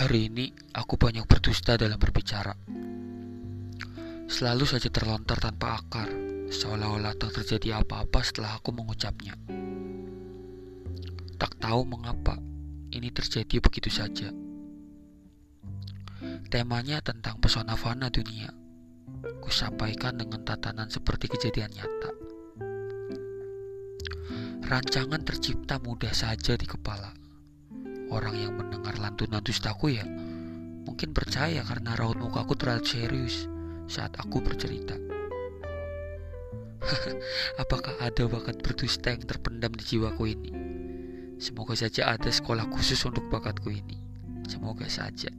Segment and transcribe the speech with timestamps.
[0.00, 2.56] Hari ini aku banyak berdusta dalam berbicara.
[4.32, 6.08] Selalu saja terlontar tanpa akar,
[6.48, 9.36] seolah-olah tak terjadi apa-apa setelah aku mengucapnya.
[11.36, 12.40] Tak tahu mengapa
[12.96, 14.32] ini terjadi begitu saja.
[16.48, 18.48] Temanya tentang pesona fana dunia.
[19.44, 22.10] Kusampaikan dengan tatanan seperti kejadian nyata.
[24.64, 27.19] Rancangan tercipta mudah saja di kepala
[28.10, 30.04] orang yang mendengar lantunan dustaku ya
[30.84, 33.48] mungkin percaya karena raut mukaku terlalu serius
[33.90, 34.94] saat aku bercerita.
[37.62, 40.50] Apakah ada bakat berdusta yang terpendam di jiwaku ini?
[41.40, 43.96] Semoga saja ada sekolah khusus untuk bakatku ini.
[44.48, 45.32] Semoga saja.